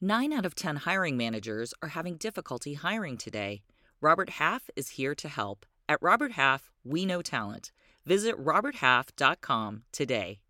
[0.00, 3.62] Nine out of 10 hiring managers are having difficulty hiring today.
[4.00, 5.64] Robert Half is here to help.
[5.88, 7.70] At Robert Half, we know talent.
[8.04, 10.40] Visit RobertHalf.com today.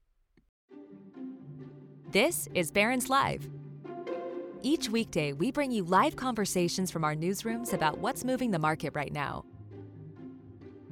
[2.10, 3.48] This is Barron's Live.
[4.62, 8.92] Each weekday, we bring you live conversations from our newsrooms about what's moving the market
[8.94, 9.44] right now.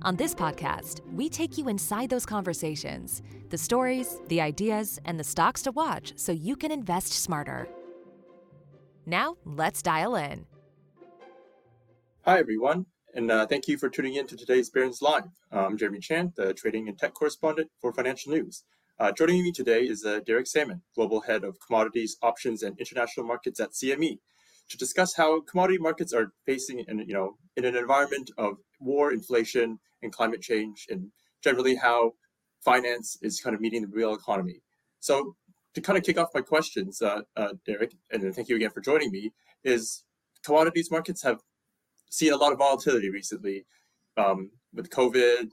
[0.02, 5.24] On this podcast, we take you inside those conversations the stories, the ideas, and the
[5.24, 7.68] stocks to watch so you can invest smarter.
[9.06, 10.46] Now, let's dial in.
[12.24, 15.24] Hi, everyone, and uh, thank you for tuning in to today's Barron's Live.
[15.50, 18.62] I'm Jeremy Chan, the trading and tech correspondent for Financial News.
[19.00, 23.26] Uh, joining me today is uh, Derek Sammann, Global Head of Commodities, Options, and International
[23.26, 24.18] Markets at CME,
[24.68, 29.12] to discuss how commodity markets are facing, in, you know, in an environment of war,
[29.12, 31.10] inflation, and climate change, and
[31.42, 32.12] generally how
[32.60, 34.60] finance is kind of meeting the real economy.
[35.00, 35.34] So,
[35.74, 38.80] to kind of kick off my questions, uh, uh, Derek, and thank you again for
[38.80, 39.32] joining me,
[39.64, 40.04] is
[40.44, 41.40] commodities markets have
[42.10, 43.64] seen a lot of volatility recently
[44.16, 45.50] um, with COVID,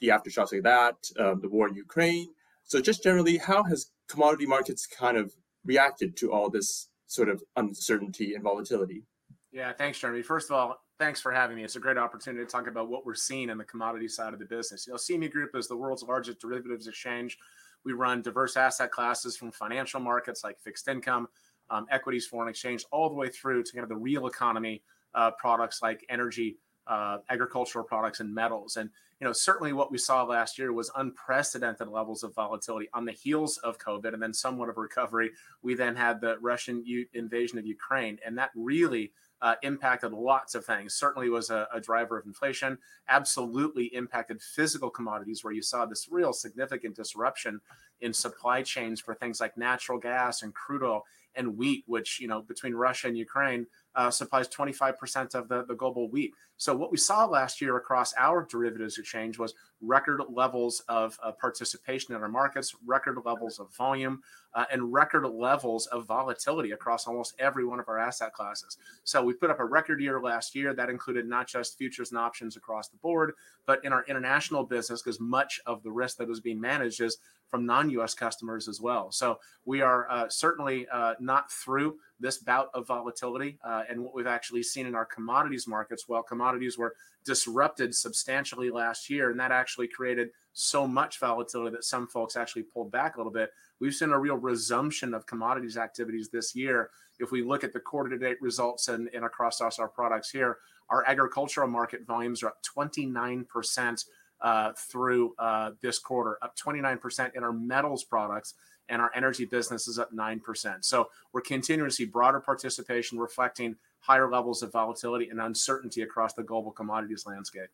[0.00, 2.28] the aftershocks of that, um, the war in Ukraine.
[2.64, 5.32] So, just generally, how has commodity markets kind of
[5.64, 9.04] reacted to all this sort of uncertainty and volatility?
[9.52, 10.22] Yeah, thanks, Jeremy.
[10.22, 11.64] First of all, thanks for having me.
[11.64, 14.38] It's a great opportunity to talk about what we're seeing in the commodity side of
[14.38, 14.86] the business.
[14.86, 17.38] You know, CME Group is the world's largest derivatives exchange.
[17.84, 21.28] We run diverse asset classes from financial markets like fixed income,
[21.70, 24.82] um, equities, foreign exchange, all the way through to kind of the real economy
[25.14, 28.76] uh, products like energy, uh, agricultural products, and metals.
[28.76, 33.04] And you know, certainly what we saw last year was unprecedented levels of volatility on
[33.04, 35.30] the heels of COVID, and then somewhat of recovery.
[35.62, 39.12] We then had the Russian u- invasion of Ukraine, and that really
[39.42, 40.94] uh, impacted lots of things.
[40.94, 42.78] Certainly was a, a, driver of inflation.
[43.08, 47.60] Absolutely impacted physical commodities, where you saw this real significant disruption
[48.00, 51.02] in supply chains for things like natural gas and crude oil
[51.34, 55.74] and wheat, which you know between Russia and Ukraine uh, supplies 25% of the, the
[55.74, 56.32] global wheat.
[56.56, 61.32] So what we saw last year across our derivatives exchange was record levels of uh,
[61.32, 64.22] participation in our markets, record levels of volume,
[64.54, 68.76] uh, and record levels of volatility across almost every one of our asset classes.
[69.04, 72.18] So we put up a record year last year that included not just futures and
[72.18, 73.32] options across the board,
[73.66, 77.18] but in our international business, because much of the risk that was being managed is
[77.48, 78.14] from non-U.S.
[78.14, 79.12] customers as well.
[79.12, 84.14] So we are uh, certainly uh, not through this bout of volatility uh, and what
[84.14, 86.08] we've actually seen in our commodities markets.
[86.08, 91.84] Well, commodities were disrupted substantially last year, and that actually created so much volatility that
[91.84, 93.50] some folks actually pulled back a little bit.
[93.82, 96.90] We've seen a real resumption of commodities activities this year.
[97.18, 100.58] If we look at the quarter to date results and, and across our products here,
[100.88, 104.04] our agricultural market volumes are up 29%
[104.40, 108.54] uh, through uh, this quarter, up 29% in our metals products
[108.88, 110.84] and our energy business is up 9%.
[110.84, 116.34] So we're continuing to see broader participation reflecting higher levels of volatility and uncertainty across
[116.34, 117.70] the global commodities landscape.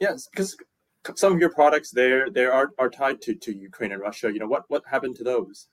[0.00, 0.56] Yes, because
[1.14, 4.32] some of your products there there are, are tied to, to Ukraine and Russia.
[4.32, 5.68] You know, what what happened to those?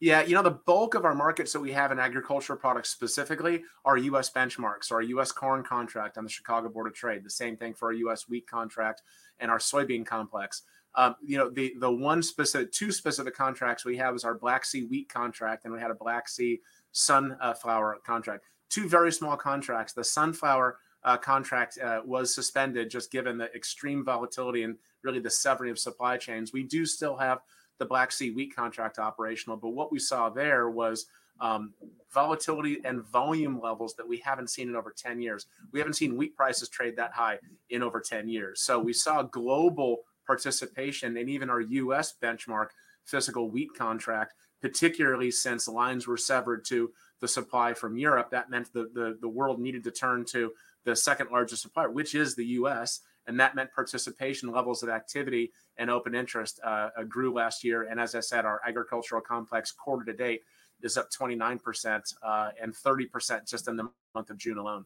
[0.00, 3.62] Yeah, you know, the bulk of our markets that we have in agricultural products specifically
[3.84, 4.30] are U.S.
[4.30, 5.30] benchmarks, our U.S.
[5.30, 7.22] corn contract on the Chicago Board of Trade.
[7.22, 8.26] The same thing for our U.S.
[8.26, 9.02] wheat contract
[9.40, 10.62] and our soybean complex.
[10.94, 14.64] Um, you know, the the one specific, two specific contracts we have is our Black
[14.64, 16.60] Sea wheat contract, and we had a Black Sea
[16.92, 18.44] sunflower contract.
[18.70, 19.92] Two very small contracts.
[19.92, 25.30] The sunflower uh, contract uh, was suspended just given the extreme volatility and really the
[25.30, 26.52] severing of supply chains.
[26.52, 27.40] We do still have
[27.78, 31.06] the Black Sea wheat contract operational, but what we saw there was
[31.40, 31.72] um,
[32.12, 35.46] volatility and volume levels that we haven't seen in over 10 years.
[35.72, 37.38] We haven't seen wheat prices trade that high
[37.70, 38.60] in over 10 years.
[38.60, 42.68] So we saw global participation and even our US benchmark
[43.04, 48.30] physical wheat contract, particularly since lines were severed to the supply from Europe.
[48.30, 50.52] That meant the, the, the world needed to turn to
[50.90, 53.00] the second largest supplier, which is the US.
[53.26, 57.84] And that meant participation levels of activity and open interest uh, uh, grew last year.
[57.88, 60.42] And as I said, our agricultural complex quarter to date
[60.82, 64.84] is up 29% uh, and 30% just in the month of June alone.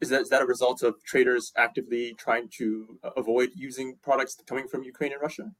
[0.00, 4.36] Is that, is that a result of traders actively trying to uh, avoid using products
[4.46, 5.52] coming from Ukraine and Russia?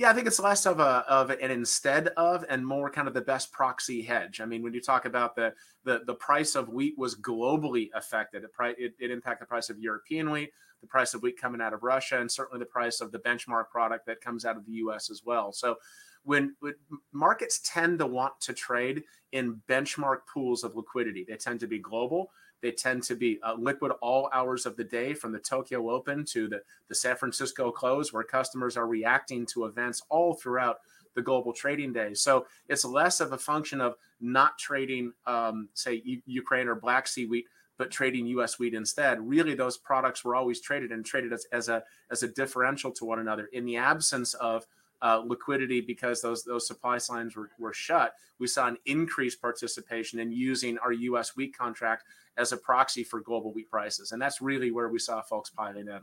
[0.00, 3.12] Yeah, I think it's less of a of an instead of and more kind of
[3.12, 4.40] the best proxy hedge.
[4.40, 5.52] I mean, when you talk about the
[5.84, 9.78] the, the price of wheat was globally affected, it, it, it impacted the price of
[9.78, 13.12] European wheat, the price of wheat coming out of Russia, and certainly the price of
[13.12, 15.10] the benchmark product that comes out of the U.S.
[15.10, 15.52] as well.
[15.52, 15.76] So
[16.24, 16.72] when, when,
[17.12, 19.02] markets tend to want to trade
[19.32, 22.30] in benchmark pools of liquidity, they tend to be global.
[22.62, 26.24] They tend to be uh, liquid all hours of the day from the Tokyo Open
[26.26, 30.78] to the, the San Francisco close, where customers are reacting to events all throughout
[31.14, 32.14] the global trading day.
[32.14, 37.26] So it's less of a function of not trading, um, say, Ukraine or Black Sea
[37.26, 37.46] wheat,
[37.78, 38.58] but trading U.S.
[38.58, 39.18] wheat instead.
[39.26, 43.06] Really, those products were always traded and traded as, as a as a differential to
[43.06, 43.48] one another.
[43.52, 44.66] In the absence of
[45.02, 50.18] uh, liquidity because those those supply lines were, were shut, we saw an increased participation
[50.18, 51.36] in using our U.S.
[51.36, 52.04] wheat contract
[52.36, 55.88] as a proxy for global wheat prices, and that's really where we saw folks piling
[55.88, 56.00] in.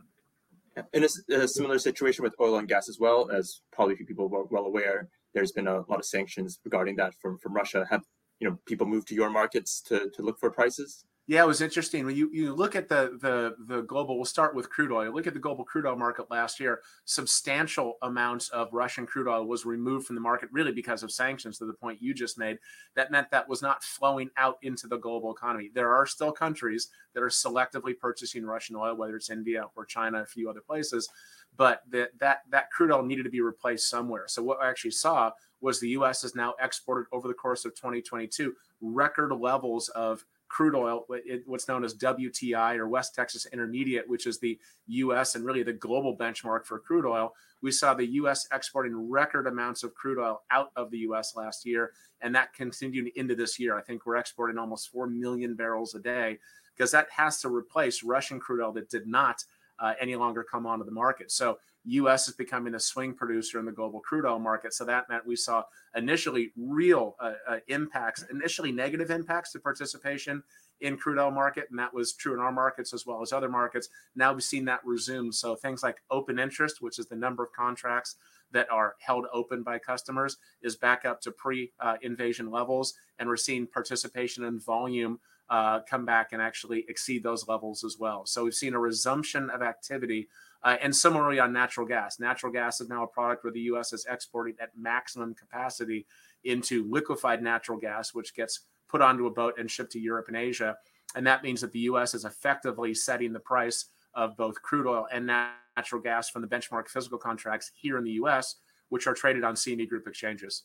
[0.94, 4.44] In a, a, similar situation with oil and gas as well, as probably people are
[4.44, 7.86] well aware, there's been a lot of sanctions regarding that from, from Russia.
[7.90, 8.04] Have
[8.40, 11.06] you know people moved to your markets to, to look for prices?
[11.30, 12.06] Yeah, it was interesting.
[12.06, 15.14] When you, you look at the, the the global, we'll start with crude oil.
[15.14, 16.80] Look at the global crude oil market last year.
[17.04, 21.58] Substantial amounts of Russian crude oil was removed from the market, really because of sanctions.
[21.58, 22.60] To the point you just made,
[22.96, 25.70] that meant that was not flowing out into the global economy.
[25.74, 30.22] There are still countries that are selectively purchasing Russian oil, whether it's India or China,
[30.22, 31.10] a few other places,
[31.58, 34.30] but that that that crude oil needed to be replaced somewhere.
[34.30, 36.22] So what I actually saw was the U.S.
[36.22, 41.06] has now exported over the course of 2022 record levels of crude oil,
[41.46, 44.58] what's known as WTI or West Texas Intermediate, which is the
[44.88, 45.36] U.S.
[45.36, 47.34] and really the global benchmark for crude oil.
[47.62, 48.48] We saw the U.S.
[48.54, 51.36] exporting record amounts of crude oil out of the U.S.
[51.36, 51.92] last year,
[52.22, 53.78] and that continued into this year.
[53.78, 56.38] I think we're exporting almost 4 million barrels a day
[56.76, 59.44] because that has to replace Russian crude oil that did not
[59.80, 61.32] uh, any longer come onto the market.
[61.32, 62.28] So U.S.
[62.28, 64.74] is becoming a swing producer in the global crude oil market.
[64.74, 65.64] So that meant we saw
[65.96, 70.44] initially real uh, uh, impacts, initially negative impacts to participation
[70.82, 73.50] in crude oil market, and that was true in our markets as well as other
[73.50, 73.90] markets.
[74.16, 75.32] Now we've seen that resume.
[75.32, 78.16] So things like open interest, which is the number of contracts
[78.52, 83.66] that are held open by customers, is back up to pre-invasion levels, and we're seeing
[83.66, 88.26] participation and volume uh, come back and actually exceed those levels as well.
[88.26, 90.28] So we've seen a resumption of activity
[90.64, 92.20] uh, and similarly on natural gas.
[92.20, 93.94] Natural gas is now a product where the U.S.
[93.94, 96.06] is exporting at maximum capacity
[96.44, 100.38] into liquefied natural gas, which gets put onto a boat and shipped to Europe and
[100.38, 100.76] Asia.
[101.16, 102.14] And that means that the U.S.
[102.14, 106.90] is effectively setting the price of both crude oil and natural gas from the benchmark
[106.90, 108.56] physical contracts here in the U.S.,
[108.90, 110.64] which are traded on CME Group exchanges.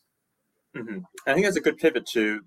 [0.76, 1.00] Mm-hmm.
[1.26, 2.40] I think that's a good pivot to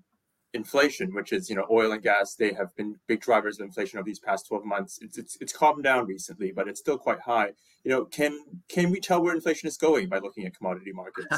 [0.56, 3.98] inflation, which is you know oil and gas, they have been big drivers of inflation
[3.98, 4.98] over these past twelve months.
[5.00, 7.52] It's it's it's calmed down recently, but it's still quite high.
[7.84, 11.28] You know, can can we tell where inflation is going by looking at commodity markets?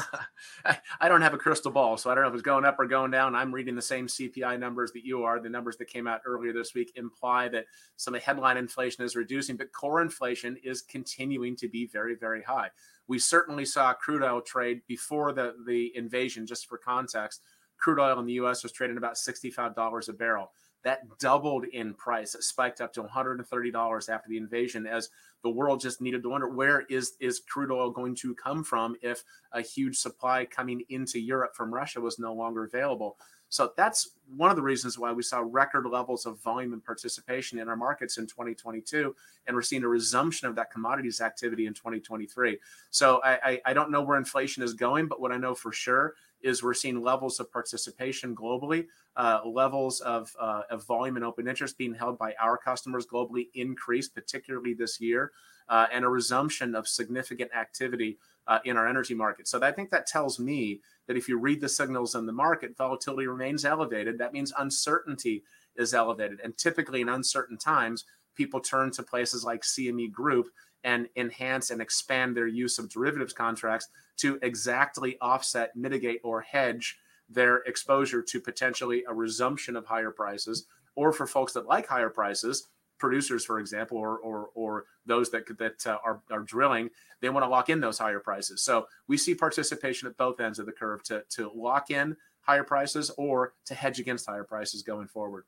[0.99, 2.87] I don't have a crystal ball, so I don't know if it's going up or
[2.87, 3.35] going down.
[3.35, 5.39] I'm reading the same CPI numbers that you are.
[5.39, 7.65] The numbers that came out earlier this week imply that
[7.97, 12.41] some of headline inflation is reducing, but core inflation is continuing to be very very
[12.41, 12.69] high.
[13.07, 17.41] We certainly saw crude oil trade before the the invasion, just for context
[17.79, 20.51] crude oil in the US was trading about $65 a barrel.
[20.83, 22.35] That doubled in price.
[22.35, 25.09] It spiked up to $130 after the invasion as
[25.43, 28.95] the world just needed to wonder where is, is crude oil going to come from
[29.01, 33.17] if a huge supply coming into Europe from Russia was no longer available.
[33.49, 37.57] So that's one of the reasons why we saw record levels of volume and participation
[37.57, 39.15] in our markets in 2022,
[39.47, 42.59] and we're seeing a resumption of that commodities activity in 2023.
[42.91, 45.71] So I, I, I don't know where inflation is going, but what I know for
[45.71, 51.25] sure is we're seeing levels of participation globally, uh, levels of, uh, of volume and
[51.25, 55.31] open interest being held by our customers globally increase, particularly this year,
[55.69, 59.47] uh, and a resumption of significant activity uh, in our energy market.
[59.47, 62.75] So I think that tells me that if you read the signals in the market,
[62.77, 64.17] volatility remains elevated.
[64.17, 65.43] That means uncertainty
[65.75, 66.39] is elevated.
[66.43, 70.47] And typically in uncertain times, people turn to places like CME Group
[70.83, 76.97] and enhance and expand their use of derivatives contracts to exactly offset, mitigate, or hedge
[77.29, 82.09] their exposure to potentially a resumption of higher prices, or for folks that like higher
[82.09, 82.67] prices,
[82.97, 86.89] producers, for example, or or, or those that that uh, are are drilling,
[87.21, 88.61] they want to lock in those higher prices.
[88.61, 92.63] So we see participation at both ends of the curve to to lock in higher
[92.63, 95.45] prices or to hedge against higher prices going forward.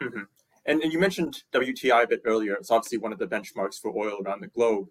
[0.00, 0.22] Mm-hmm.
[0.66, 2.54] And, and you mentioned WTI a bit earlier.
[2.54, 4.88] It's obviously one of the benchmarks for oil around the globe.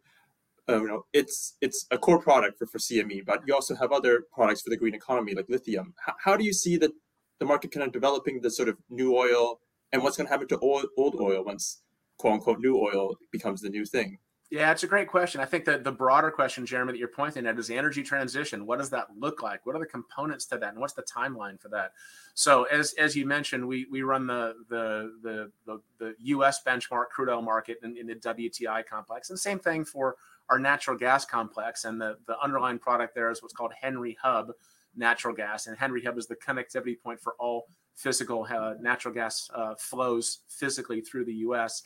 [0.67, 3.91] Uh, you know, it's it's a core product for, for CME, but you also have
[3.91, 5.93] other products for the green economy like lithium.
[6.07, 6.91] H- how do you see that
[7.39, 9.61] the market kind of developing the sort of new oil
[9.91, 11.81] and what's going to happen to old, old oil once
[12.17, 14.19] quote unquote new oil becomes the new thing?
[14.51, 15.41] Yeah, it's a great question.
[15.41, 18.65] I think that the broader question, Jeremy, that you're pointing at is the energy transition.
[18.65, 19.63] What does that look like?
[19.63, 21.91] What are the components to that, and what's the timeline for that?
[22.33, 26.63] So, as as you mentioned, we we run the the the the, the U.S.
[26.65, 30.15] benchmark crude oil market in, in the WTI complex, and same thing for
[30.49, 31.85] our natural gas complex.
[31.85, 34.51] And the the underlying product there is what's called Henry Hub
[34.95, 39.47] natural gas, and Henry Hub is the connectivity point for all physical uh, natural gas
[39.53, 41.83] uh, flows physically through the U.S.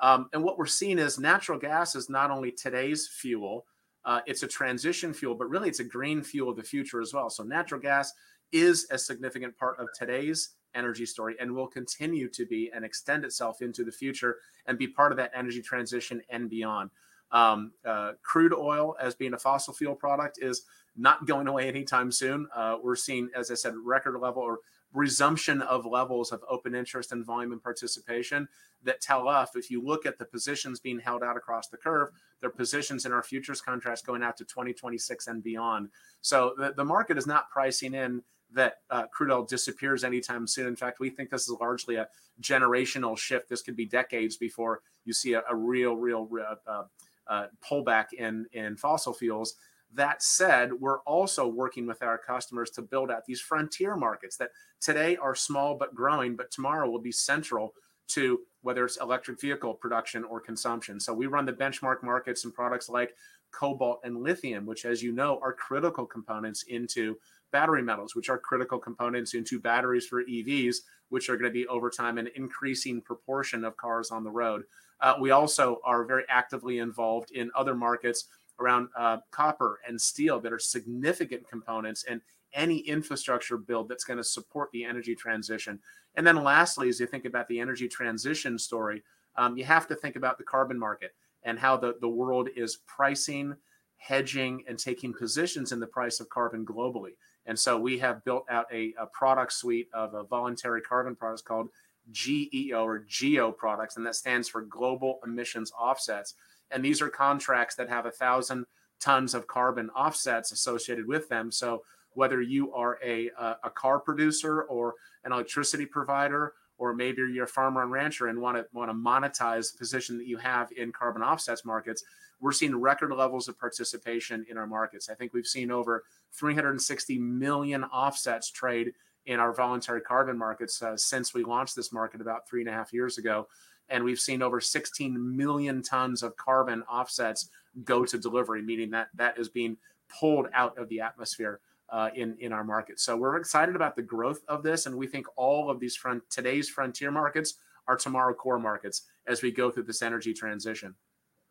[0.00, 3.66] Um, and what we're seeing is natural gas is not only today's fuel,
[4.04, 7.12] uh, it's a transition fuel, but really it's a green fuel of the future as
[7.12, 7.28] well.
[7.28, 8.12] So natural gas
[8.52, 13.24] is a significant part of today's energy story and will continue to be and extend
[13.24, 16.90] itself into the future and be part of that energy transition and beyond.
[17.32, 20.62] Um, uh, crude oil as being a fossil fuel product is
[20.96, 22.48] not going away anytime soon.
[22.54, 24.58] Uh, we're seeing, as I said, record level or
[24.92, 28.48] resumption of levels of open interest and volume and participation
[28.82, 32.08] that tell us if you look at the positions being held out across the curve,
[32.40, 35.88] they're positions in our futures contracts going out to 2026 and beyond.
[36.22, 40.66] So the, the market is not pricing in that uh, crude oil disappears anytime soon.
[40.66, 42.08] In fact, we think this is largely a
[42.42, 43.48] generational shift.
[43.48, 46.28] This could be decades before you see a, a real, real
[46.66, 46.82] uh,
[47.28, 49.54] uh, pullback in in fossil fuels.
[49.94, 54.50] That said, we're also working with our customers to build out these frontier markets that
[54.80, 57.74] today are small but growing, but tomorrow will be central
[58.08, 61.00] to whether it's electric vehicle production or consumption.
[61.00, 63.14] So we run the benchmark markets and products like
[63.52, 67.16] cobalt and lithium, which, as you know, are critical components into
[67.52, 70.76] battery metals, which are critical components into batteries for EVs,
[71.08, 74.62] which are going to be over time an increasing proportion of cars on the road.
[75.00, 78.26] Uh, we also are very actively involved in other markets
[78.60, 82.20] around uh, copper and steel that are significant components in
[82.52, 85.78] any infrastructure build that's going to support the energy transition.
[86.16, 89.02] And then lastly, as you think about the energy transition story,
[89.36, 91.14] um, you have to think about the carbon market
[91.44, 93.54] and how the, the world is pricing,
[93.96, 97.12] hedging, and taking positions in the price of carbon globally.
[97.46, 101.42] And so we have built out a, a product suite of a voluntary carbon products
[101.42, 101.68] called
[102.10, 106.34] GEO or GEO products, and that stands for Global Emissions Offsets.
[106.70, 108.66] And these are contracts that have a thousand
[109.00, 111.50] tons of carbon offsets associated with them.
[111.50, 113.30] So whether you are a,
[113.62, 118.40] a, car producer or an electricity provider, or maybe you're a farmer and rancher and
[118.40, 122.02] want to want to monetize the position that you have in carbon offsets markets,
[122.40, 125.08] we're seeing record levels of participation in our markets.
[125.08, 128.92] I think we've seen over 360 million offsets trade
[129.26, 132.72] in our voluntary carbon markets uh, since we launched this market about three and a
[132.72, 133.46] half years ago.
[133.88, 137.50] And we've seen over 16 million tons of carbon offsets
[137.84, 139.76] go to delivery, meaning that that is being
[140.08, 141.60] pulled out of the atmosphere
[141.90, 143.00] uh, in in our market.
[143.00, 146.22] So we're excited about the growth of this, and we think all of these front
[146.30, 147.54] today's frontier markets
[147.88, 150.94] are tomorrow core markets as we go through this energy transition.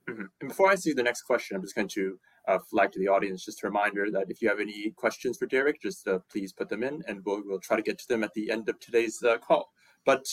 [0.09, 0.23] Mm-hmm.
[0.39, 2.17] And before I see the next question, I'm just going to
[2.49, 5.45] uh, flag to the audience just a reminder that if you have any questions for
[5.45, 8.23] Derek, just uh, please put them in, and we'll we'll try to get to them
[8.23, 9.69] at the end of today's uh, call.
[10.05, 10.25] But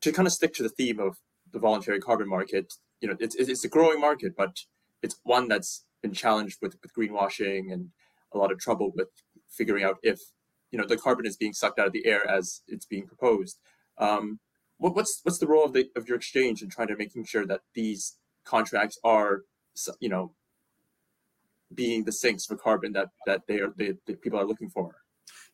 [0.00, 1.18] to kind of stick to the theme of
[1.52, 4.58] the voluntary carbon market, you know, it's it's a growing market, but
[5.02, 7.90] it's one that's been challenged with with greenwashing and
[8.32, 9.08] a lot of trouble with
[9.48, 10.20] figuring out if
[10.72, 13.60] you know the carbon is being sucked out of the air as it's being proposed.
[13.98, 14.40] Um,
[14.78, 17.46] what, what's what's the role of the of your exchange in trying to making sure
[17.46, 19.42] that these contracts are
[20.00, 20.34] you know
[21.74, 24.94] being the sinks for carbon that that they are they, that people are looking for?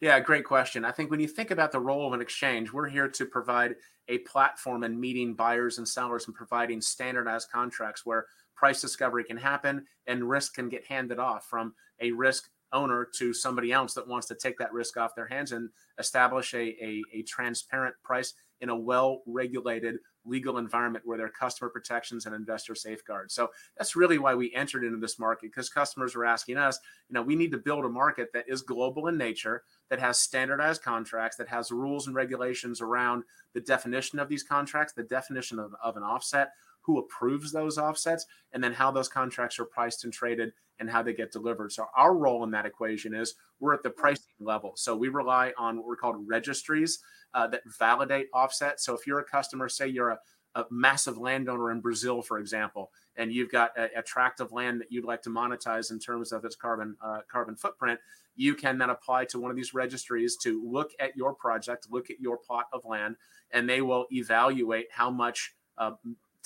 [0.01, 0.85] Yeah, great question.
[0.85, 3.77] I think when you think about the role of an exchange, we're here to provide
[4.09, 9.37] a platform and meeting buyers and sellers and providing standardized contracts where price discovery can
[9.37, 14.07] happen and risk can get handed off from a risk owner to somebody else that
[14.07, 18.35] wants to take that risk off their hands and establish a, a, a transparent price
[18.61, 23.35] in a well regulated legal environment where there are customer protections and investor safeguards.
[23.35, 27.15] So that's really why we entered into this market because customers were asking us, you
[27.15, 30.83] know, we need to build a market that is global in nature, that has standardized
[30.83, 33.23] contracts, that has rules and regulations around
[33.55, 36.51] the definition of these contracts, the definition of, of an offset,
[36.87, 41.03] who approves those offsets, and then how those contracts are priced and traded and how
[41.03, 41.73] they get delivered.
[41.73, 44.73] So our role in that equation is we're at the pricing level.
[44.77, 46.99] So we rely on what we're called registries
[47.35, 48.85] uh, that validate offsets.
[48.85, 50.19] So if you're a customer, say you're a,
[50.55, 54.81] a massive landowner in Brazil, for example, and you've got a, a, tract of land
[54.81, 58.01] that you'd like to monetize in terms of its carbon uh, carbon footprint,
[58.37, 62.11] you can then apply to one of these registries to look at your project, look
[62.11, 63.17] at your plot of land,
[63.51, 65.93] and they will evaluate how much uh,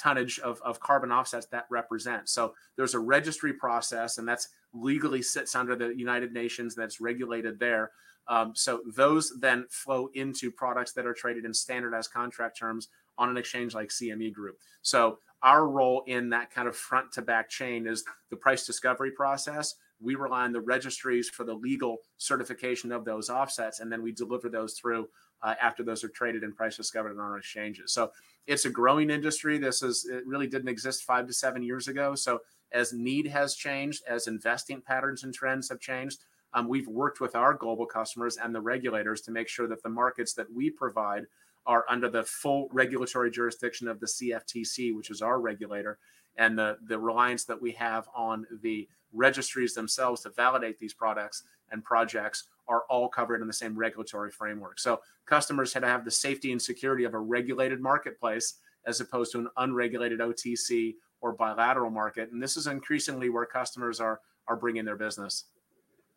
[0.01, 2.33] tonnage of, of carbon offsets that represents.
[2.33, 7.59] So there's a registry process, and that's legally sits under the United Nations that's regulated
[7.59, 7.91] there.
[8.29, 12.89] Um, so those then flow into products that are traded in standardized contract terms
[13.19, 14.59] on an exchange like CME Group.
[14.83, 19.11] So our role in that kind of front to back chain is the price discovery
[19.11, 19.75] process.
[20.01, 24.13] We rely on the registries for the legal certification of those offsets, and then we
[24.13, 25.09] deliver those through
[25.43, 27.93] uh, after those are traded and price discovered on our exchanges.
[27.93, 28.13] So
[28.47, 29.59] it's a growing industry.
[29.59, 32.15] This is it really didn't exist five to seven years ago.
[32.15, 32.41] So
[32.73, 36.21] as need has changed, as investing patterns and trends have changed,
[36.53, 39.89] um, we've worked with our global customers and the regulators to make sure that the
[39.89, 41.27] markets that we provide
[41.67, 45.99] are under the full regulatory jurisdiction of the CFTC, which is our regulator,
[46.37, 51.43] and the the reliance that we have on the registries themselves to validate these products
[51.71, 54.79] and projects are all covered in the same regulatory framework.
[54.79, 58.55] So customers had to have the safety and security of a regulated marketplace
[58.87, 62.31] as opposed to an unregulated OTC or bilateral market.
[62.33, 65.45] And this is increasingly where customers are are bringing their business.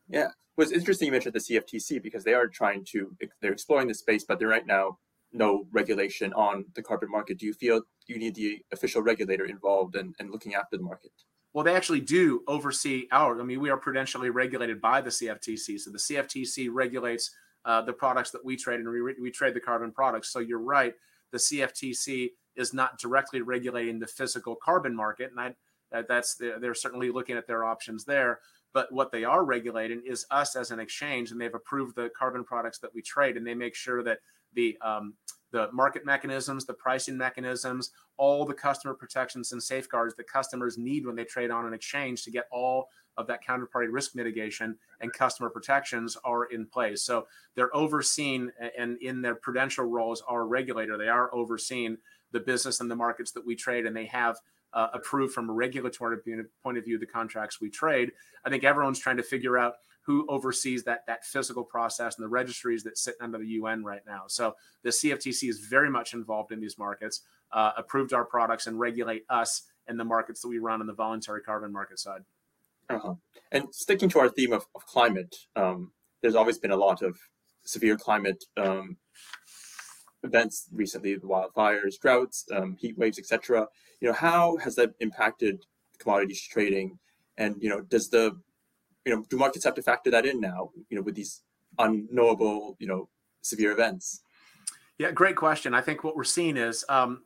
[0.09, 3.87] Yeah, well, it's interesting you mentioned the CFTC because they are trying to they're exploring
[3.87, 4.97] the space, but they're right now
[5.31, 7.39] no regulation on the carbon market.
[7.39, 11.11] Do you feel you need the official regulator involved and, and looking after the market?
[11.53, 13.39] Well, they actually do oversee our.
[13.39, 15.79] I mean, we are prudentially regulated by the CFTC.
[15.79, 17.31] So the CFTC regulates
[17.65, 20.31] uh, the products that we trade, and we, we trade the carbon products.
[20.31, 20.93] So you're right.
[21.31, 25.55] The CFTC is not directly regulating the physical carbon market, and I,
[25.91, 28.39] that, that's the, they're certainly looking at their options there.
[28.73, 32.43] But what they are regulating is us as an exchange, and they've approved the carbon
[32.43, 34.19] products that we trade, and they make sure that
[34.53, 35.13] the um,
[35.53, 41.05] the market mechanisms, the pricing mechanisms, all the customer protections and safeguards that customers need
[41.05, 45.13] when they trade on an exchange to get all of that counterparty risk mitigation and
[45.13, 47.03] customer protections are in place.
[47.03, 50.97] So they're overseen and in their prudential roles are regulator.
[50.97, 51.97] They are overseeing
[52.31, 54.37] the business and the markets that we trade, and they have
[54.73, 56.17] uh, approved from a regulatory
[56.63, 58.11] point of view the contracts we trade.
[58.43, 62.29] I think everyone's trying to figure out who oversees that that physical process and the
[62.29, 64.23] registries that sit under the UN right now.
[64.27, 68.79] So the CFTC is very much involved in these markets, uh, approved our products, and
[68.79, 72.21] regulate us in the markets that we run on the voluntary carbon market side.
[72.89, 73.15] Uh-huh.
[73.51, 75.91] And sticking to our theme of, of climate, um,
[76.21, 77.17] there's always been a lot of
[77.63, 78.97] severe climate um,
[80.23, 83.67] events recently: the wildfires, droughts, um, heat waves, etc.
[84.01, 85.63] You know, how has that impacted
[85.97, 86.99] commodities trading?
[87.37, 88.37] And you know, does the
[89.05, 90.71] you know, do markets have to factor that in now?
[90.89, 91.41] You know, with these
[91.79, 93.09] unknowable, you know,
[93.41, 94.21] severe events.
[94.97, 95.73] Yeah, great question.
[95.73, 97.23] I think what we're seeing is, um,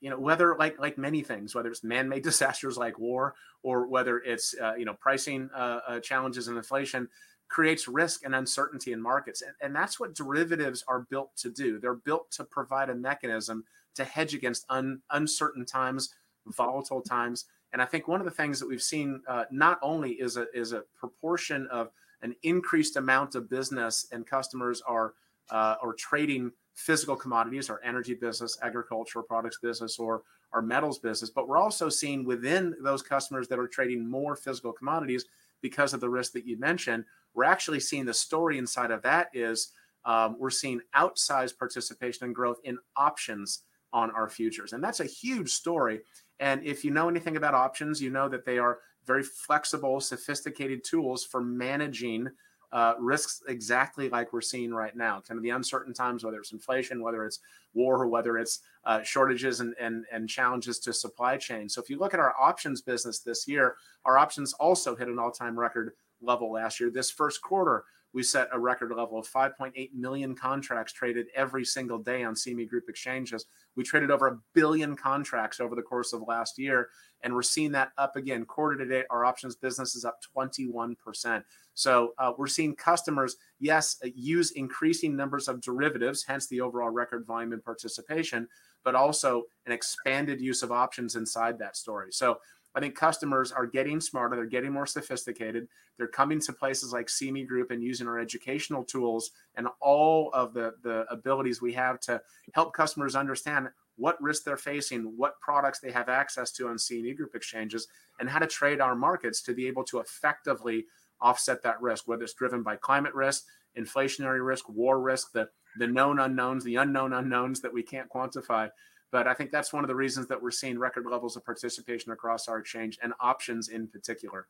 [0.00, 4.18] you know, whether like like many things, whether it's man-made disasters like war, or whether
[4.18, 7.08] it's uh, you know pricing uh, uh, challenges and inflation,
[7.48, 11.78] creates risk and uncertainty in markets, and, and that's what derivatives are built to do.
[11.78, 13.64] They're built to provide a mechanism
[13.96, 16.14] to hedge against un, uncertain times,
[16.46, 20.12] volatile times, and I think one of the things that we've seen uh, not only
[20.12, 21.90] is a is a proportion of
[22.22, 25.14] an increased amount of business and customers are
[25.50, 31.48] uh, trading physical commodities, our energy business, agricultural products business, or our metals business, but
[31.48, 35.26] we're also seeing within those customers that are trading more physical commodities
[35.60, 37.04] because of the risk that you mentioned.
[37.34, 39.72] We're actually seeing the story inside of that is
[40.04, 45.04] um, we're seeing outsized participation and growth in options on our futures, and that's a
[45.04, 46.00] huge story.
[46.40, 50.84] And if you know anything about options, you know that they are very flexible, sophisticated
[50.84, 52.28] tools for managing
[52.72, 55.22] uh, risks exactly like we're seeing right now.
[55.26, 57.40] Kind of the uncertain times, whether it's inflation, whether it's
[57.74, 61.68] war, or whether it's uh, shortages and, and, and challenges to supply chain.
[61.68, 65.18] So if you look at our options business this year, our options also hit an
[65.18, 66.90] all time record level last year.
[66.90, 71.98] This first quarter, we set a record level of 5.8 million contracts traded every single
[71.98, 73.46] day on CME Group exchanges.
[73.76, 76.88] We traded over a billion contracts over the course of last year,
[77.22, 78.44] and we're seeing that up again.
[78.44, 81.42] Quarter to date, our options business is up 21%.
[81.74, 87.24] So uh, we're seeing customers, yes, use increasing numbers of derivatives, hence the overall record
[87.26, 88.48] volume and participation,
[88.84, 92.08] but also an expanded use of options inside that story.
[92.10, 92.38] So
[92.74, 95.68] I think customers are getting smarter, they're getting more sophisticated.
[95.96, 100.54] They're coming to places like CME Group and using our educational tools and all of
[100.54, 102.20] the, the abilities we have to
[102.54, 107.16] help customers understand what risk they're facing, what products they have access to on CME
[107.16, 107.88] Group exchanges,
[108.20, 110.86] and how to trade our markets to be able to effectively
[111.20, 113.44] offset that risk, whether it's driven by climate risk,
[113.76, 118.68] inflationary risk, war risk, the, the known unknowns, the unknown unknowns that we can't quantify.
[119.10, 122.12] But I think that's one of the reasons that we're seeing record levels of participation
[122.12, 124.48] across our exchange and options in particular.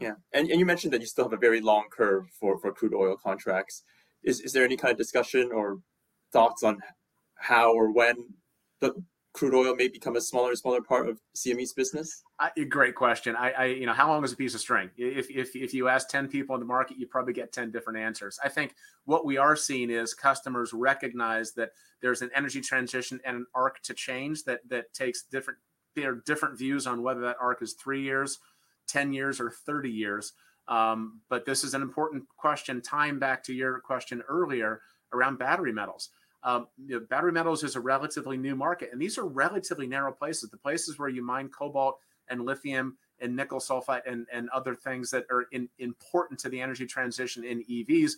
[0.00, 2.72] Yeah, and, and you mentioned that you still have a very long curve for, for
[2.72, 3.84] crude oil contracts.
[4.24, 5.78] Is, is there any kind of discussion or
[6.32, 6.80] thoughts on
[7.36, 8.16] how or when
[8.80, 8.94] the
[9.34, 12.22] crude oil may become a smaller and smaller part of CME's business?
[12.38, 13.34] I, great question.
[13.36, 14.90] I, I, you know, how long is a piece of string?
[14.96, 17.98] If, if, if you ask 10 people in the market, you probably get 10 different
[17.98, 18.38] answers.
[18.42, 21.70] I think what we are seeing is customers recognize that
[22.00, 25.58] there's an energy transition and an arc to change that, that takes different,
[25.96, 28.38] there are different views on whether that arc is three years,
[28.86, 30.32] 10 years, or 30 years.
[30.68, 34.80] Um, but this is an important question, tying back to your question earlier
[35.12, 36.10] around battery metals.
[36.44, 40.12] Um, you know, battery metals is a relatively new market, and these are relatively narrow
[40.12, 40.50] places.
[40.50, 45.10] The places where you mine cobalt and lithium and nickel sulfide and, and other things
[45.10, 48.12] that are in, important to the energy transition in EVs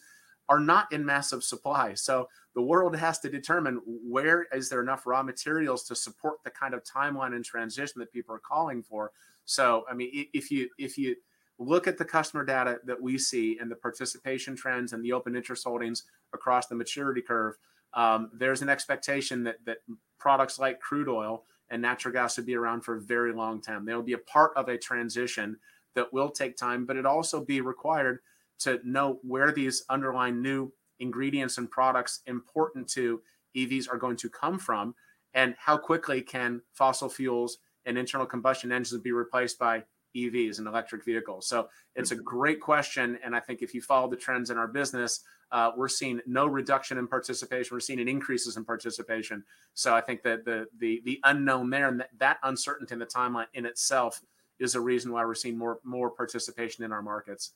[0.49, 1.95] are not in massive supply.
[1.95, 6.51] So the world has to determine where is there enough raw materials to support the
[6.51, 9.13] kind of timeline and transition that people are calling for.
[9.45, 11.17] So I mean, if you if you
[11.59, 15.35] look at the customer data that we see and the participation trends and the open
[15.35, 17.57] interest holdings across the maturity curve,
[17.95, 19.79] um, there's an expectation that that
[20.19, 23.85] products like crude oil and natural gas would be around for a very long time.
[23.85, 25.57] They will be a part of a transition
[25.95, 28.21] that will take time, but it also be required
[28.61, 33.21] to know where these underlying new ingredients and products important to
[33.57, 34.95] EVs are going to come from
[35.35, 39.83] and how quickly can fossil fuels and internal combustion engines be replaced by
[40.17, 41.47] EVs and electric vehicles?
[41.47, 42.25] So it's a mm-hmm.
[42.25, 43.19] great question.
[43.25, 45.21] And I think if you follow the trends in our business,
[45.53, 47.75] uh, we're seeing no reduction in participation.
[47.75, 49.45] We're seeing an increases in participation.
[49.75, 53.07] So I think that the the the unknown there and that, that uncertainty in the
[53.07, 54.21] timeline in itself
[54.59, 57.53] is a reason why we're seeing more more participation in our markets.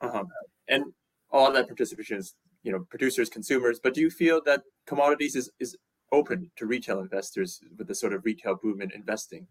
[0.00, 0.24] Uh-huh.
[0.68, 0.84] And
[1.30, 3.78] all that participation is you know producers, consumers.
[3.78, 5.76] But do you feel that commodities is is
[6.12, 9.46] open to retail investors with the sort of retail boom in investing?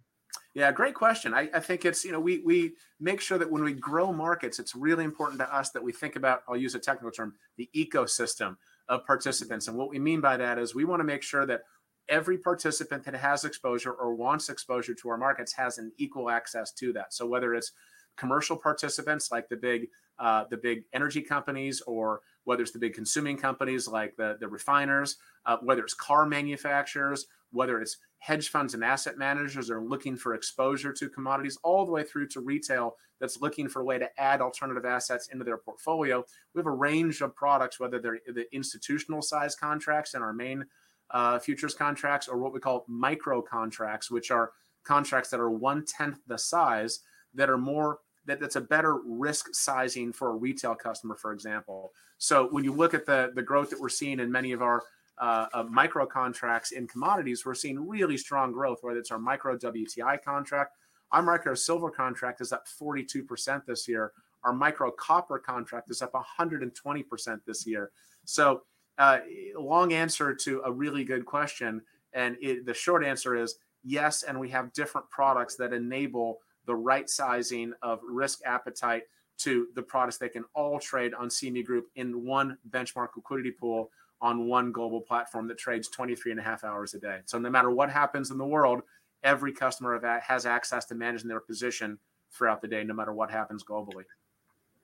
[0.53, 1.33] Yeah, great question.
[1.33, 4.59] I, I, think it's, you know, we we make sure that when we grow markets,
[4.59, 7.69] it's really important to us that we think about, I'll use a technical term, the
[7.75, 8.57] ecosystem
[8.89, 9.67] of participants.
[9.67, 11.61] And what we mean by that is we want to make sure that
[12.09, 16.71] every participant that has exposure or wants exposure to our markets has an equal access
[16.71, 17.13] to that.
[17.13, 17.73] So whether it's
[18.15, 22.95] commercial participants like the big uh, the big energy companies or whether it's the big
[22.95, 28.73] consuming companies like the, the refiners, uh, whether it's car manufacturers, whether it's hedge funds
[28.73, 32.95] and asset managers are looking for exposure to commodities, all the way through to retail
[33.19, 36.23] that's looking for a way to add alternative assets into their portfolio.
[36.53, 40.65] We have a range of products, whether they're the institutional size contracts and our main
[41.11, 44.51] uh, futures contracts or what we call micro contracts, which are
[44.83, 46.99] contracts that are one tenth the size
[47.33, 51.93] that are more that, that's a better risk sizing for a retail customer, for example.
[52.17, 54.83] So when you look at the the growth that we're seeing in many of our
[55.19, 58.79] uh, uh, micro contracts in commodities, we're seeing really strong growth.
[58.81, 60.77] Whether it's our micro WTI contract,
[61.11, 64.11] our micro silver contract is up 42% this year.
[64.43, 67.91] Our micro copper contract is up 120% this year.
[68.25, 68.61] So,
[68.97, 69.19] uh,
[69.55, 71.81] long answer to a really good question.
[72.13, 74.23] And it, the short answer is yes.
[74.23, 79.03] And we have different products that enable the right sizing of risk appetite
[79.39, 83.91] to the products they can all trade on CME Group in one benchmark liquidity pool
[84.21, 87.19] on one global platform that trades 23 and a half hours a day.
[87.25, 88.81] So no matter what happens in the world,
[89.23, 91.99] every customer has access to managing their position
[92.31, 94.03] throughout the day, no matter what happens globally.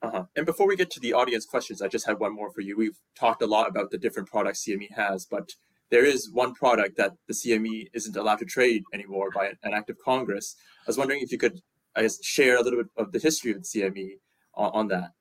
[0.02, 0.26] Uh-huh.
[0.36, 2.78] And before we get to the audience questions, I just had one more for you.
[2.78, 5.54] We've talked a lot about the different products CME has, but
[5.89, 9.89] there is one product that the CME isn't allowed to trade anymore by an act
[9.89, 10.56] of Congress.
[10.82, 11.62] I was wondering if you could
[11.96, 14.13] I guess, share a little bit of the history of the CME
[14.56, 15.12] on, on that.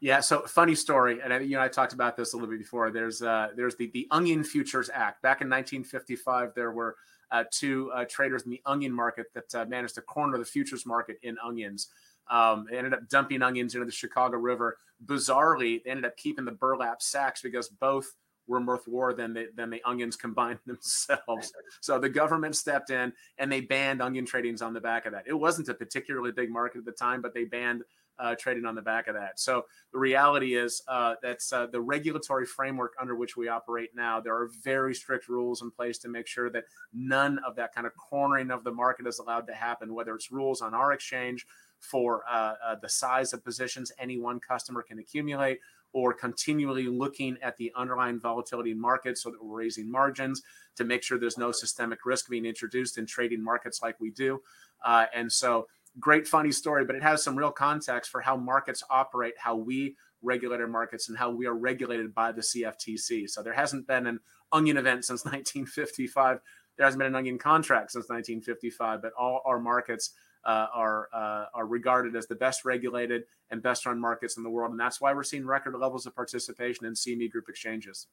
[0.00, 2.90] Yeah, so funny story, and you know I talked about this a little bit before.
[2.90, 5.22] There's uh, there's the the Onion Futures Act.
[5.22, 6.96] Back in 1955, there were
[7.30, 10.86] uh, two uh, traders in the onion market that uh, managed to corner the futures
[10.86, 11.88] market in onions.
[12.30, 14.78] Um, they ended up dumping onions into the Chicago River.
[15.04, 18.14] Bizarrely, they ended up keeping the burlap sacks because both
[18.46, 21.52] were worth more than the, than the onions combined themselves.
[21.80, 25.24] So the government stepped in and they banned onion tradings on the back of that.
[25.26, 27.82] It wasn't a particularly big market at the time, but they banned
[28.18, 29.38] uh, trading on the back of that.
[29.38, 34.20] So the reality is uh, that's uh, the regulatory framework under which we operate now.
[34.20, 37.86] There are very strict rules in place to make sure that none of that kind
[37.86, 41.46] of cornering of the market is allowed to happen, whether it's rules on our exchange
[41.80, 45.60] for uh, uh, the size of positions any one customer can accumulate
[45.92, 50.42] or continually looking at the underlying volatility in markets so that we're raising margins
[50.76, 54.40] to make sure there's no systemic risk being introduced in trading markets like we do.
[54.84, 55.66] Uh, and so,
[55.98, 59.96] great funny story, but it has some real context for how markets operate, how we
[60.22, 63.28] regulate our markets, and how we are regulated by the CFTC.
[63.28, 64.20] So there hasn't been an
[64.52, 66.40] onion event since 1955.
[66.76, 70.12] There hasn't been an onion contract since 1955, but all our markets
[70.44, 74.50] uh, are uh, are regarded as the best regulated and best run markets in the
[74.50, 78.06] world, and that's why we're seeing record levels of participation in CME Group exchanges.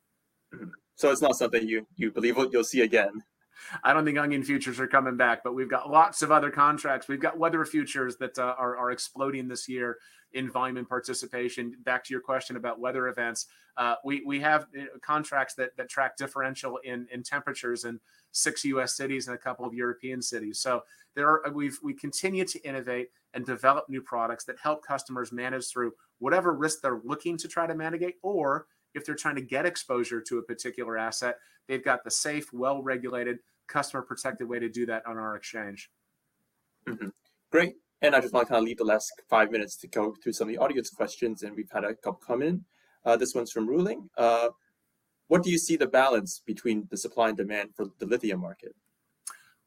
[0.54, 0.70] Mm-hmm.
[0.96, 3.24] So it's not something you you believe you'll see again.
[3.84, 7.08] I don't think onion futures are coming back, but we've got lots of other contracts.
[7.08, 9.98] We've got weather futures that uh, are, are exploding this year
[10.34, 11.76] in volume and participation.
[11.84, 15.90] Back to your question about weather events, uh, we we have uh, contracts that that
[15.90, 18.00] track differential in in temperatures in
[18.32, 18.96] six U.S.
[18.96, 20.60] cities and a couple of European cities.
[20.60, 20.84] So
[21.16, 25.68] there are we've we continue to innovate and develop new products that help customers manage
[25.68, 29.66] through whatever risk they're looking to try to mitigate, or if they're trying to get
[29.66, 35.06] exposure to a particular asset, they've got the safe, well-regulated, customer-protected way to do that
[35.06, 35.90] on our exchange.
[36.88, 37.10] Mm-hmm.
[37.52, 37.76] Great.
[38.02, 40.34] And I just want to kind of leave the last five minutes to go through
[40.34, 42.66] some of the audience questions, and we've had a couple come in.
[43.06, 44.10] Uh, this one's from Ruling.
[44.18, 44.50] Uh,
[45.28, 48.76] what do you see the balance between the supply and demand for the lithium market?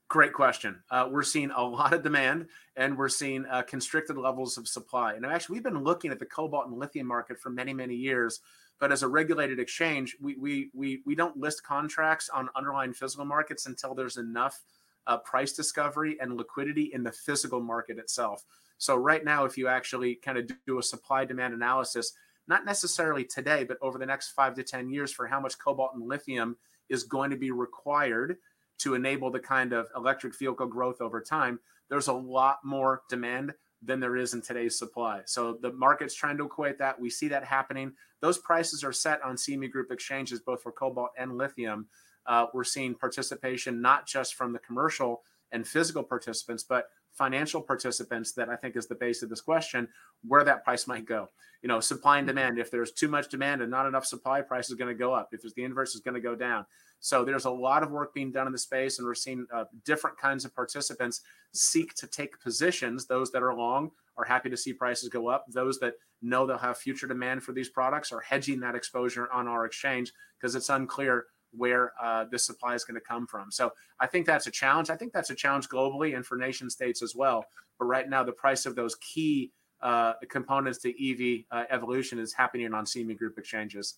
[0.08, 0.80] Great question.
[0.90, 5.14] Uh, we're seeing a lot of demand and we're seeing uh, constricted levels of supply.
[5.14, 8.40] And actually, we've been looking at the cobalt and lithium market for many, many years.
[8.80, 13.24] But as a regulated exchange, we, we, we, we don't list contracts on underlying physical
[13.24, 14.60] markets until there's enough
[15.06, 18.44] uh, price discovery and liquidity in the physical market itself.
[18.76, 22.12] So, right now, if you actually kind of do a supply demand analysis,
[22.46, 25.92] not necessarily today, but over the next five to 10 years for how much cobalt
[25.94, 26.56] and lithium
[26.88, 28.36] is going to be required
[28.78, 31.58] to enable the kind of electric vehicle growth over time,
[31.90, 35.20] there's a lot more demand than there is in today's supply.
[35.24, 36.98] So the market's trying to equate that.
[36.98, 37.92] We see that happening.
[38.20, 41.86] Those prices are set on CME Group exchanges, both for cobalt and lithium.
[42.26, 48.32] Uh, we're seeing participation not just from the commercial and physical participants, but financial participants
[48.32, 49.88] that I think is the base of this question,
[50.26, 51.28] where that price might go.
[51.62, 52.58] You know, supply and demand.
[52.58, 55.30] If there's too much demand and not enough supply, price is going to go up.
[55.32, 56.66] If it's the inverse, is going to go down.
[57.00, 59.64] So there's a lot of work being done in the space, and we're seeing uh,
[59.84, 61.20] different kinds of participants
[61.52, 63.06] seek to take positions.
[63.06, 65.46] Those that are long are happy to see prices go up.
[65.48, 69.46] Those that know they'll have future demand for these products are hedging that exposure on
[69.46, 73.50] our exchange because it's unclear where uh, this supply is going to come from.
[73.50, 74.90] So I think that's a challenge.
[74.90, 77.44] I think that's a challenge globally and for nation states as well.
[77.78, 82.32] But right now, the price of those key uh, components to EV uh, evolution is
[82.32, 83.94] happening on CME Group exchanges.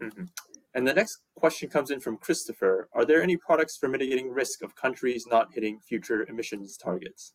[0.00, 0.24] Mm-hmm.
[0.74, 2.88] And the next question comes in from Christopher.
[2.92, 7.32] Are there any products for mitigating risk of countries not hitting future emissions targets?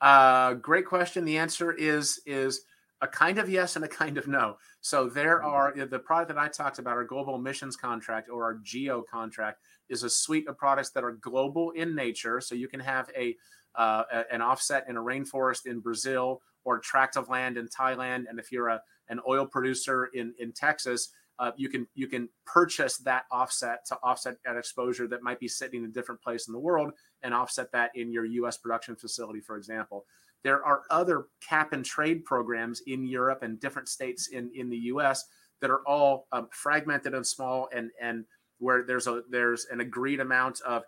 [0.00, 1.24] Uh, great question.
[1.24, 2.62] The answer is is
[3.02, 4.56] a kind of yes and a kind of no.
[4.80, 5.48] So there mm-hmm.
[5.48, 9.60] are the product that I talked about, our global emissions contract or our GEO contract,
[9.88, 12.40] is a suite of products that are global in nature.
[12.40, 13.36] So you can have a,
[13.74, 18.24] uh, an offset in a rainforest in Brazil or a tract of land in Thailand,
[18.28, 22.28] and if you're a an oil producer in in Texas, uh, you can you can
[22.44, 26.48] purchase that offset to offset that exposure that might be sitting in a different place
[26.48, 28.56] in the world and offset that in your U.S.
[28.56, 30.04] production facility, for example.
[30.42, 34.78] There are other cap and trade programs in Europe and different states in in the
[34.94, 35.24] U.S.
[35.60, 38.24] that are all um, fragmented and small and and
[38.58, 40.82] where there's a there's an agreed amount of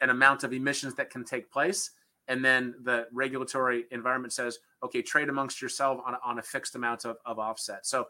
[0.00, 1.92] an amount of emissions that can take place
[2.28, 7.04] and then the regulatory environment says okay trade amongst yourself on, on a fixed amount
[7.04, 8.06] of, of offset so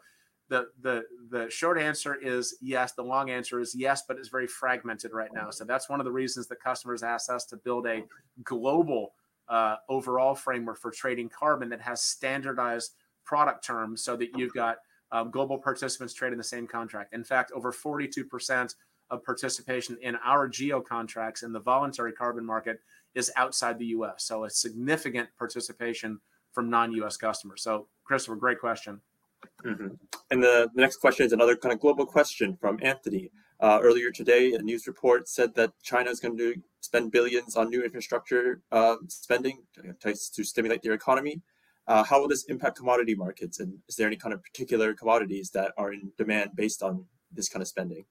[0.49, 2.93] the the the short answer is yes.
[2.93, 5.49] The long answer is yes, but it's very fragmented right now.
[5.49, 8.03] So that's one of the reasons that customers ask us to build a
[8.43, 9.13] global
[9.47, 14.77] uh, overall framework for trading carbon that has standardized product terms, so that you've got
[15.11, 17.13] um, global participants trading the same contract.
[17.13, 18.75] In fact, over 42%
[19.09, 22.79] of participation in our geo contracts in the voluntary carbon market
[23.15, 24.23] is outside the U.S.
[24.25, 26.19] So a significant participation
[26.51, 27.17] from non-U.S.
[27.17, 27.61] customers.
[27.61, 29.01] So, Christopher, great question.
[29.65, 29.87] Mm-hmm.
[30.31, 33.31] And the, the next question is another kind of global question from Anthony.
[33.59, 37.69] Uh, earlier today, a news report said that China is going to spend billions on
[37.69, 39.63] new infrastructure uh, spending
[40.01, 41.41] to, to, stimulate their economy.
[41.87, 43.59] Uh, how will this impact commodity markets?
[43.59, 47.47] And is there any kind of particular commodities that are in demand based on this
[47.47, 48.05] kind of spending?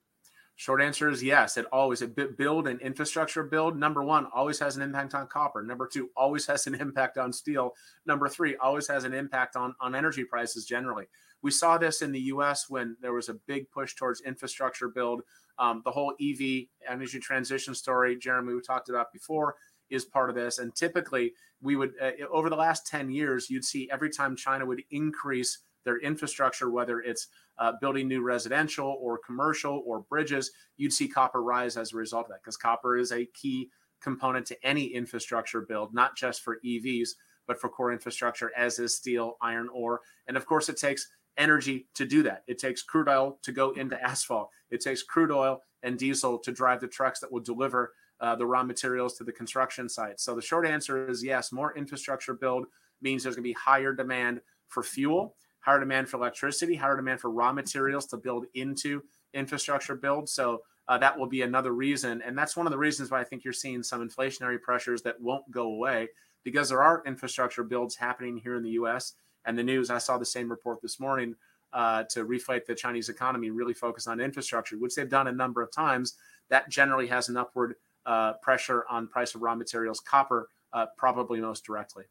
[0.56, 1.56] Short answer is yes.
[1.56, 3.76] It always a build and infrastructure build.
[3.76, 5.62] Number one always has an impact on copper.
[5.62, 7.72] Number two always has an impact on steel.
[8.06, 11.06] Number three always has an impact on on energy prices generally.
[11.42, 12.66] We saw this in the U.S.
[12.68, 15.22] when there was a big push towards infrastructure build.
[15.58, 19.56] Um, the whole EV energy transition story, Jeremy, we talked about before,
[19.90, 20.58] is part of this.
[20.58, 24.66] And typically, we would uh, over the last ten years, you'd see every time China
[24.66, 30.92] would increase their infrastructure, whether it's uh, building new residential or commercial or bridges, you'd
[30.92, 34.66] see copper rise as a result of that because copper is a key component to
[34.66, 37.10] any infrastructure build, not just for EVs,
[37.46, 40.00] but for core infrastructure, as is steel, iron ore.
[40.26, 42.42] And of course, it takes energy to do that.
[42.46, 46.52] It takes crude oil to go into asphalt, it takes crude oil and diesel to
[46.52, 50.20] drive the trucks that will deliver uh, the raw materials to the construction site.
[50.20, 52.66] So the short answer is yes, more infrastructure build
[53.00, 57.20] means there's going to be higher demand for fuel higher demand for electricity, higher demand
[57.20, 60.28] for raw materials to build into infrastructure build.
[60.28, 62.20] So uh, that will be another reason.
[62.22, 65.20] And that's one of the reasons why I think you're seeing some inflationary pressures that
[65.20, 66.08] won't go away
[66.44, 69.14] because there are infrastructure builds happening here in the US.
[69.44, 71.36] And the news, I saw the same report this morning
[71.72, 75.62] uh, to reflate the Chinese economy, really focus on infrastructure, which they've done a number
[75.62, 76.14] of times.
[76.48, 81.40] That generally has an upward uh, pressure on price of raw materials, copper uh, probably
[81.40, 82.04] most directly.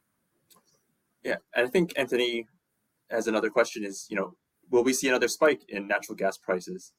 [1.24, 2.48] Yeah, I think Anthony
[3.12, 4.36] as another question is, you know,
[4.70, 6.94] will we see another spike in natural gas prices?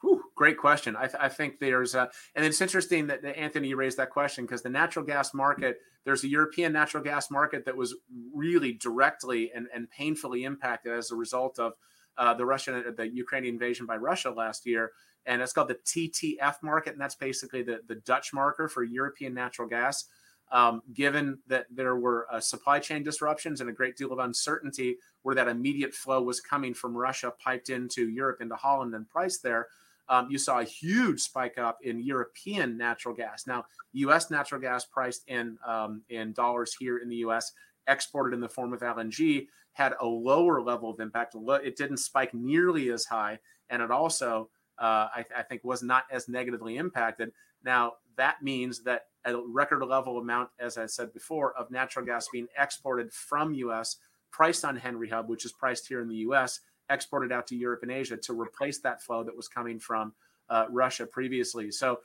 [0.00, 0.94] Whew, great question.
[0.96, 4.44] I, th- I think there's, a, and it's interesting that, that Anthony raised that question
[4.44, 7.96] because the natural gas market, there's a European natural gas market that was
[8.32, 11.72] really directly and, and painfully impacted as a result of
[12.16, 14.92] uh, the Russian, the Ukrainian invasion by Russia last year.
[15.26, 19.34] and it's called the TTF market, and that's basically the, the Dutch marker for European
[19.34, 20.04] natural gas.
[20.50, 24.96] Um, given that there were uh, supply chain disruptions and a great deal of uncertainty
[25.22, 29.42] where that immediate flow was coming from Russia, piped into Europe, into Holland, and priced
[29.42, 29.68] there,
[30.08, 33.46] um, you saw a huge spike up in European natural gas.
[33.46, 34.30] Now, U.S.
[34.30, 37.52] natural gas priced in um, in dollars here in the U.S.,
[37.86, 41.34] exported in the form of LNG, had a lower level of impact.
[41.36, 46.04] It didn't spike nearly as high, and it also uh, I, I, think was not
[46.10, 47.32] as negatively impacted.
[47.64, 52.28] Now that means that a record level amount, as I said before, of natural gas
[52.32, 53.96] being exported from U.S.
[54.30, 56.60] priced on Henry Hub, which is priced here in the U.S.,
[56.90, 60.14] exported out to Europe and Asia to replace that flow that was coming from
[60.48, 61.70] uh, Russia previously.
[61.70, 62.00] So,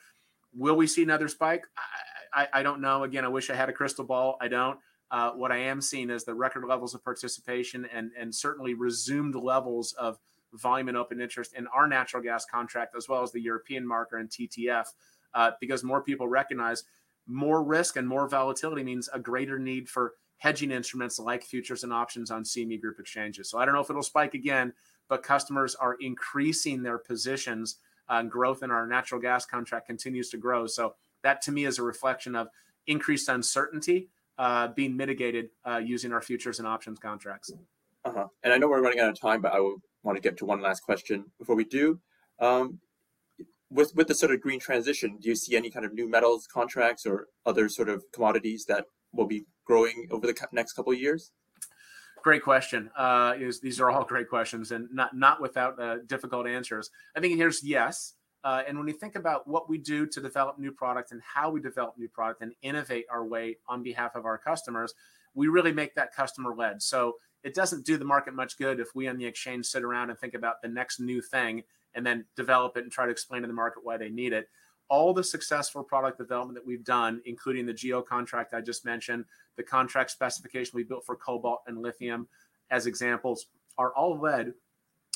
[0.54, 1.66] will we see another spike?
[2.34, 3.04] I, I, I, don't know.
[3.04, 4.38] Again, I wish I had a crystal ball.
[4.42, 4.78] I don't.
[5.10, 9.36] Uh, what I am seeing is the record levels of participation and and certainly resumed
[9.36, 10.18] levels of
[10.54, 14.18] volume and open interest in our natural gas contract as well as the European marker
[14.18, 14.86] and TTF,
[15.34, 16.84] uh, because more people recognize
[17.28, 21.94] more risk and more volatility means a greater need for hedging instruments like futures and
[21.94, 23.50] options on CME Group exchanges.
[23.50, 24.74] So I don't know if it'll spike again,
[25.08, 27.78] but customers are increasing their positions.
[28.10, 30.68] Uh, growth in our natural gas contract continues to grow.
[30.68, 32.50] So that to me is a reflection of
[32.88, 37.52] increased uncertainty uh, being mitigated uh, using our futures and options contracts.
[38.04, 38.28] Uh-huh.
[38.44, 40.46] And I know we're running out of time, but I will want to get to
[40.46, 42.00] one last question before we do.
[42.40, 42.80] Um,
[43.74, 46.48] with with the sort of green transition, do you see any kind of new metals
[46.48, 51.00] contracts or other sort of commodities that will be growing over the next couple of
[51.00, 51.32] years?
[52.24, 52.90] Great question.
[52.98, 56.90] Uh, is these are all great questions and not not without uh, difficult answers.
[57.16, 58.14] I think here's yes.
[58.44, 61.50] Uh, and when we think about what we do to develop new product and how
[61.50, 64.94] we develop new product and innovate our way on behalf of our customers,
[65.34, 66.82] we really make that customer led.
[66.82, 70.10] So it doesn't do the market much good if we on the exchange sit around
[70.10, 71.64] and think about the next new thing
[71.96, 74.50] and then develop it and try to explain to the market why they need it.
[74.90, 79.26] All the successful product development that we've done, including the Geo contract I just mentioned,
[79.56, 82.28] the contract specification we built for cobalt and lithium
[82.70, 84.54] as examples, are all led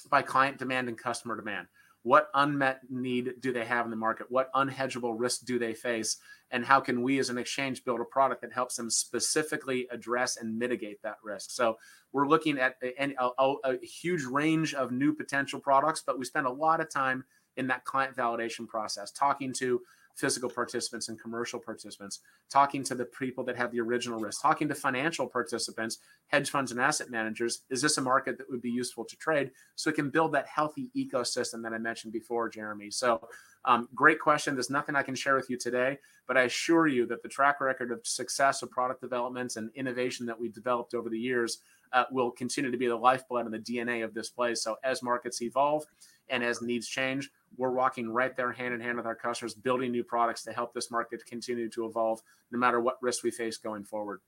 [0.09, 1.67] by client demand and customer demand.
[2.07, 4.27] What unmet need do they have in the market?
[4.29, 6.15] What unhedgeable risk do they face?
[6.51, 10.37] And how can we as an exchange build a product that helps them specifically address
[10.37, 11.51] and mitigate that risk?
[11.51, 11.77] So
[12.13, 16.47] we're looking at a, a, a huge range of new potential products, but we spend
[16.47, 17.25] a lot of time
[17.57, 19.81] in that client validation process, talking to
[20.17, 24.67] physical participants and commercial participants, talking to the people that have the original risk, talking
[24.67, 27.61] to financial participants, hedge funds and asset managers.
[27.69, 29.51] Is this a market that would be useful to trade?
[29.75, 32.89] So it can build that healthy ecosystem that I mentioned before, Jeremy.
[32.89, 33.27] So
[33.65, 34.55] um, great question.
[34.55, 37.61] There's nothing I can share with you today, but I assure you that the track
[37.61, 41.59] record of success of product developments and innovation that we've developed over the years
[41.93, 44.63] uh, will continue to be the lifeblood and the DNA of this place.
[44.63, 45.85] So as markets evolve
[46.29, 49.91] and as needs change, we're walking right there hand in hand with our customers, building
[49.91, 52.21] new products to help this market continue to evolve,
[52.51, 54.21] no matter what risks we face going forward.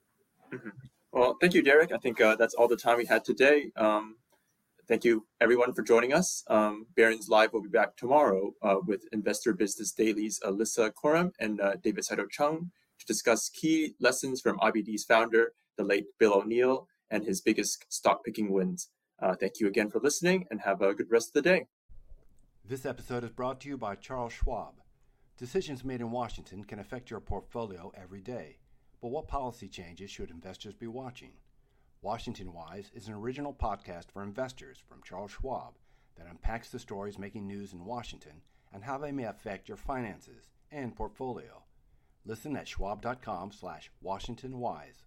[0.51, 0.69] Mm-hmm.
[1.11, 1.91] Well, thank you, Derek.
[1.91, 3.71] I think uh, that's all the time we had today.
[3.75, 4.17] Um,
[4.87, 6.43] thank you, everyone, for joining us.
[6.47, 11.61] Um, Barron's Live will be back tomorrow uh, with Investor Business Daily's Alissa Coram and
[11.61, 16.87] uh, David Saito Chung to discuss key lessons from IBD's founder, the late Bill O'Neil,
[17.09, 18.89] and his biggest stock picking wins.
[19.21, 21.65] Uh, thank you again for listening and have a good rest of the day.
[22.63, 24.75] This episode is brought to you by Charles Schwab.
[25.37, 28.57] Decisions made in Washington can affect your portfolio every day,
[29.01, 31.31] but what policy changes should investors be watching?
[32.01, 35.73] Washington Wise is an original podcast for investors from Charles Schwab
[36.17, 38.41] that unpacks the stories making news in Washington
[38.73, 41.63] and how they may affect your finances and portfolio.
[42.25, 45.03] Listen at schwab.com slash washingtonwise.